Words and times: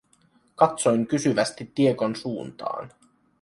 Katsoin 0.55 1.07
kysyvästi 1.07 1.71
Diegon 1.77 2.15
suuntaan. 2.15 2.91